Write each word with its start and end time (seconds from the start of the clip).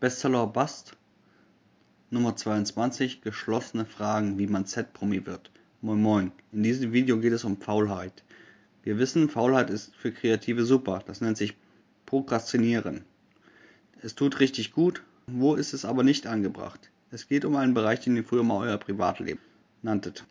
Bestseller 0.00 0.46
Bust 0.46 0.96
Nummer 2.10 2.36
22 2.36 3.20
Geschlossene 3.20 3.84
Fragen, 3.84 4.38
wie 4.38 4.46
man 4.46 4.64
Z-Promi 4.64 5.26
wird. 5.26 5.50
Moin 5.80 6.00
Moin, 6.00 6.32
in 6.52 6.62
diesem 6.62 6.92
Video 6.92 7.18
geht 7.18 7.32
es 7.32 7.42
um 7.42 7.56
Faulheit. 7.56 8.22
Wir 8.84 8.96
wissen, 8.98 9.28
Faulheit 9.28 9.70
ist 9.70 9.92
für 9.96 10.12
Kreative 10.12 10.64
super, 10.64 11.02
das 11.04 11.20
nennt 11.20 11.36
sich 11.36 11.56
Prokrastinieren. 12.06 13.04
Es 14.00 14.14
tut 14.14 14.38
richtig 14.38 14.70
gut, 14.70 15.02
wo 15.26 15.56
ist 15.56 15.72
es 15.72 15.84
aber 15.84 16.04
nicht 16.04 16.28
angebracht? 16.28 16.90
Es 17.10 17.26
geht 17.26 17.44
um 17.44 17.56
einen 17.56 17.74
Bereich, 17.74 17.98
den 17.98 18.14
ihr 18.14 18.22
früher 18.22 18.44
mal 18.44 18.68
euer 18.68 18.78
Privatleben 18.78 19.40
nanntet. 19.82 20.24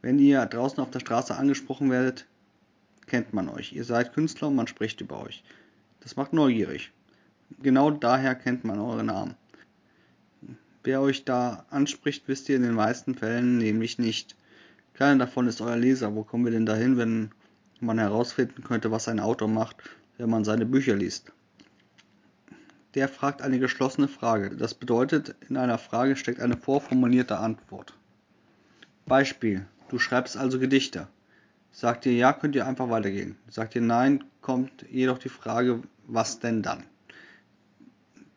Wenn 0.00 0.20
ihr 0.20 0.46
draußen 0.46 0.78
auf 0.78 0.92
der 0.92 1.00
Straße 1.00 1.34
angesprochen 1.34 1.90
werdet, 1.90 2.24
kennt 3.08 3.34
man 3.34 3.48
euch. 3.48 3.72
Ihr 3.72 3.82
seid 3.82 4.12
Künstler 4.12 4.46
und 4.46 4.54
man 4.54 4.68
spricht 4.68 5.00
über 5.00 5.20
euch. 5.20 5.42
Das 6.02 6.14
macht 6.14 6.32
neugierig. 6.32 6.92
Genau 7.62 7.90
daher 7.90 8.34
kennt 8.34 8.64
man 8.64 8.78
eure 8.78 9.04
Namen. 9.04 9.36
Wer 10.82 11.00
euch 11.00 11.24
da 11.24 11.64
anspricht, 11.70 12.28
wisst 12.28 12.48
ihr 12.48 12.56
in 12.56 12.62
den 12.62 12.74
meisten 12.74 13.14
Fällen 13.14 13.58
nämlich 13.58 13.98
nicht. 13.98 14.36
Keiner 14.92 15.24
davon 15.24 15.48
ist 15.48 15.60
euer 15.60 15.76
Leser. 15.76 16.14
Wo 16.14 16.24
kommen 16.24 16.44
wir 16.44 16.52
denn 16.52 16.66
dahin, 16.66 16.98
wenn 16.98 17.30
man 17.80 17.98
herausfinden 17.98 18.62
könnte, 18.62 18.90
was 18.90 19.08
ein 19.08 19.18
Autor 19.18 19.48
macht, 19.48 19.76
wenn 20.18 20.30
man 20.30 20.44
seine 20.44 20.66
Bücher 20.66 20.94
liest? 20.94 21.32
Der 22.94 23.08
fragt 23.08 23.42
eine 23.42 23.58
geschlossene 23.58 24.08
Frage. 24.08 24.56
Das 24.56 24.74
bedeutet, 24.74 25.34
in 25.48 25.56
einer 25.56 25.78
Frage 25.78 26.16
steckt 26.16 26.40
eine 26.40 26.56
vorformulierte 26.56 27.38
Antwort. 27.38 27.94
Beispiel. 29.06 29.66
Du 29.88 29.98
schreibst 29.98 30.36
also 30.36 30.58
Gedichte. 30.58 31.08
Sagt 31.72 32.06
ihr 32.06 32.12
ja, 32.12 32.32
könnt 32.32 32.54
ihr 32.54 32.66
einfach 32.66 32.90
weitergehen. 32.90 33.36
Sagt 33.48 33.74
ihr 33.74 33.82
nein, 33.82 34.22
kommt 34.42 34.84
jedoch 34.90 35.18
die 35.18 35.28
Frage, 35.28 35.82
was 36.06 36.38
denn 36.38 36.62
dann? 36.62 36.84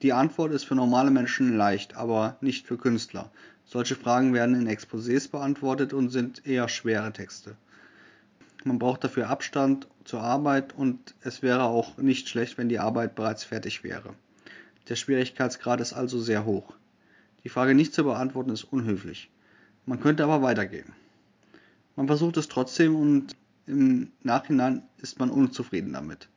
Die 0.04 0.14
Antwort 0.14 0.52
ist 0.52 0.66
für 0.66 0.76
normale 0.76 1.10
Menschen 1.10 1.58
leicht, 1.58 1.96
aber 1.96 2.38
nicht 2.40 2.68
für 2.68 2.78
Künstler. 2.78 3.32
Solche 3.66 3.96
Fragen 3.96 4.34
werden 4.34 4.54
in 4.54 4.68
Exposés 4.68 5.30
beantwortet 5.30 5.92
und 5.92 6.10
sind 6.10 6.46
eher 6.46 6.70
schwere 6.70 7.12
Texte. 7.12 7.56
Man 8.64 8.80
braucht 8.80 9.04
dafür 9.04 9.30
Abstand 9.30 9.88
zur 10.04 10.22
Arbeit 10.22 10.76
und 10.76 11.16
es 11.22 11.42
wäre 11.42 11.64
auch 11.64 11.98
nicht 11.98 12.30
schlecht, 12.30 12.58
wenn 12.58 12.70
die 12.70 12.80
Arbeit 12.80 13.16
bereits 13.16 13.44
fertig 13.44 13.84
wäre. 13.84 14.14
Der 14.88 14.96
Schwierigkeitsgrad 14.96 15.82
ist 15.82 15.94
also 15.94 16.20
sehr 16.20 16.46
hoch. 16.46 16.74
Die 17.44 17.50
Frage 17.50 17.74
nicht 17.74 17.94
zu 17.94 18.04
beantworten 18.04 18.52
ist 18.52 18.66
unhöflich. 18.66 19.30
Man 19.86 20.00
könnte 20.00 20.24
aber 20.24 20.42
weitergehen. 20.42 20.94
Man 21.96 22.08
versucht 22.08 22.38
es 22.38 22.48
trotzdem 22.48 22.96
und 22.96 23.36
im 23.66 24.12
Nachhinein 24.22 24.84
ist 24.98 25.20
man 25.20 25.32
unzufrieden 25.32 25.94
damit. 25.94 26.30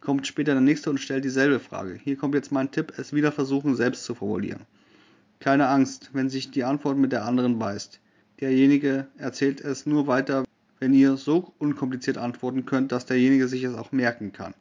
Kommt 0.00 0.26
später 0.26 0.52
der 0.52 0.62
nächste 0.62 0.90
und 0.90 0.98
stellt 0.98 1.24
dieselbe 1.24 1.60
Frage. 1.60 1.98
Hier 2.02 2.16
kommt 2.16 2.34
jetzt 2.34 2.52
mein 2.52 2.70
Tipp, 2.70 2.94
es 2.96 3.12
wieder 3.12 3.32
versuchen 3.32 3.76
selbst 3.76 4.04
zu 4.04 4.14
formulieren. 4.14 4.62
Keine 5.40 5.68
Angst, 5.68 6.10
wenn 6.12 6.30
sich 6.30 6.50
die 6.50 6.64
Antwort 6.64 6.96
mit 6.96 7.12
der 7.12 7.24
anderen 7.24 7.58
beißt. 7.58 8.00
Derjenige 8.40 9.06
erzählt 9.18 9.60
es 9.60 9.84
nur 9.84 10.06
weiter, 10.06 10.44
wenn 10.78 10.94
ihr 10.94 11.16
so 11.16 11.52
unkompliziert 11.58 12.16
antworten 12.16 12.64
könnt, 12.64 12.92
dass 12.92 13.04
derjenige 13.04 13.46
sich 13.48 13.64
es 13.64 13.74
auch 13.74 13.92
merken 13.92 14.32
kann. 14.32 14.54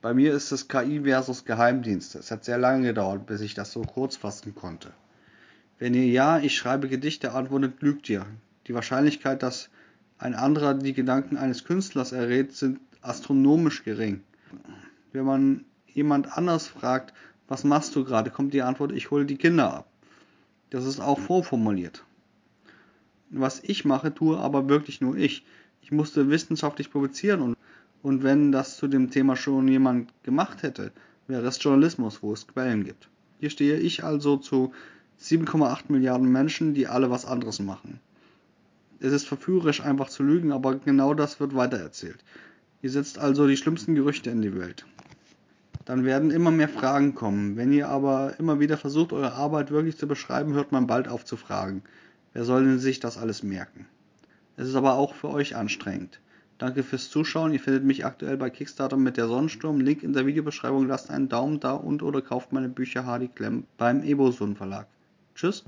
Bei 0.00 0.14
mir 0.14 0.34
ist 0.34 0.50
es 0.52 0.68
KI 0.68 1.02
versus 1.04 1.44
Geheimdienste. 1.44 2.18
Es 2.18 2.30
hat 2.30 2.44
sehr 2.44 2.58
lange 2.58 2.88
gedauert, 2.88 3.26
bis 3.26 3.40
ich 3.40 3.54
das 3.54 3.72
so 3.72 3.82
kurz 3.82 4.16
fassen 4.16 4.54
konnte. 4.54 4.92
Wenn 5.78 5.94
ihr 5.94 6.06
ja, 6.06 6.38
ich 6.38 6.56
schreibe 6.56 6.88
Gedichte 6.88 7.32
antwortet, 7.32 7.82
lügt 7.82 8.08
ihr. 8.08 8.26
Die 8.68 8.74
Wahrscheinlichkeit, 8.74 9.42
dass 9.42 9.68
ein 10.18 10.34
anderer 10.34 10.74
die 10.74 10.92
Gedanken 10.92 11.36
eines 11.36 11.64
Künstlers 11.64 12.12
errät, 12.12 12.52
sind 12.52 12.78
astronomisch 13.00 13.84
gering. 13.84 14.22
Wenn 15.12 15.24
man 15.24 15.64
jemand 15.86 16.36
anders 16.36 16.66
fragt, 16.66 17.12
was 17.48 17.64
machst 17.64 17.94
du 17.94 18.04
gerade, 18.04 18.30
kommt 18.30 18.54
die 18.54 18.62
Antwort, 18.62 18.92
ich 18.92 19.10
hole 19.10 19.26
die 19.26 19.36
Kinder 19.36 19.72
ab. 19.72 19.86
Das 20.70 20.86
ist 20.86 21.00
auch 21.00 21.18
vorformuliert. 21.18 22.04
Was 23.30 23.60
ich 23.62 23.84
mache, 23.84 24.14
tue 24.14 24.38
aber 24.38 24.68
wirklich 24.68 25.00
nur 25.00 25.16
ich. 25.16 25.44
Ich 25.82 25.92
musste 25.92 26.30
wissenschaftlich 26.30 26.90
publizieren 26.90 27.40
und 27.42 27.56
und 28.02 28.24
wenn 28.24 28.50
das 28.50 28.76
zu 28.76 28.88
dem 28.88 29.10
Thema 29.10 29.36
schon 29.36 29.68
jemand 29.68 30.12
gemacht 30.24 30.62
hätte, 30.62 30.92
wäre 31.28 31.46
es 31.46 31.62
Journalismus, 31.62 32.22
wo 32.22 32.32
es 32.32 32.46
Quellen 32.46 32.84
gibt. 32.84 33.08
Hier 33.38 33.50
stehe 33.50 33.78
ich 33.78 34.02
also 34.02 34.36
zu 34.36 34.72
7,8 35.20 35.84
Milliarden 35.88 36.30
Menschen, 36.30 36.74
die 36.74 36.88
alle 36.88 37.10
was 37.10 37.24
anderes 37.24 37.60
machen. 37.60 38.00
Es 38.98 39.12
ist 39.12 39.26
verführerisch 39.26 39.80
einfach 39.80 40.08
zu 40.08 40.22
lügen, 40.22 40.52
aber 40.52 40.76
genau 40.76 41.14
das 41.14 41.38
wird 41.38 41.54
weitererzählt. 41.54 42.24
Ihr 42.82 42.90
setzt 42.90 43.18
also 43.18 43.46
die 43.46 43.56
schlimmsten 43.56 43.94
Gerüchte 43.94 44.30
in 44.30 44.42
die 44.42 44.56
Welt. 44.56 44.84
Dann 45.84 46.04
werden 46.04 46.30
immer 46.30 46.50
mehr 46.50 46.68
Fragen 46.68 47.14
kommen. 47.14 47.56
Wenn 47.56 47.72
ihr 47.72 47.88
aber 47.88 48.34
immer 48.38 48.60
wieder 48.60 48.76
versucht, 48.76 49.12
eure 49.12 49.32
Arbeit 49.32 49.70
wirklich 49.70 49.96
zu 49.98 50.06
beschreiben, 50.06 50.54
hört 50.54 50.72
man 50.72 50.86
bald 50.86 51.08
auf 51.08 51.24
zu 51.24 51.36
fragen. 51.36 51.82
Wer 52.32 52.44
soll 52.44 52.64
denn 52.64 52.78
sich 52.78 53.00
das 53.00 53.18
alles 53.18 53.42
merken? 53.42 53.86
Es 54.56 54.68
ist 54.68 54.74
aber 54.74 54.94
auch 54.94 55.14
für 55.14 55.28
euch 55.28 55.56
anstrengend. 55.56 56.20
Danke 56.58 56.82
fürs 56.84 57.10
Zuschauen. 57.10 57.52
Ihr 57.52 57.60
findet 57.60 57.84
mich 57.84 58.04
aktuell 58.04 58.36
bei 58.36 58.48
Kickstarter 58.48 58.96
mit 58.96 59.16
der 59.16 59.26
Sonnensturm. 59.26 59.80
Link 59.80 60.02
in 60.02 60.12
der 60.12 60.26
Videobeschreibung. 60.26 60.86
Lasst 60.86 61.10
einen 61.10 61.28
Daumen 61.28 61.58
da 61.58 61.72
und 61.72 62.02
oder 62.02 62.22
kauft 62.22 62.52
meine 62.52 62.68
Bücher 62.68 63.04
Hardy 63.04 63.28
Clem 63.28 63.64
beim 63.78 64.04
Ebosun 64.04 64.54
Verlag. 64.54 64.86
Tschüss. 65.34 65.64